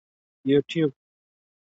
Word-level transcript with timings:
یوټیوب 0.49 0.89